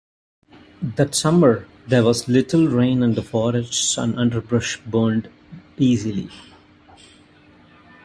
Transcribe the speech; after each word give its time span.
That 0.81 1.13
summer, 1.13 1.67
there 1.85 2.03
was 2.03 2.27
little 2.27 2.67
rain 2.67 3.03
and 3.03 3.13
the 3.15 3.21
forests 3.21 3.99
and 3.99 4.17
underbrush 4.17 4.77
burned 4.81 5.29
easily. 5.77 6.31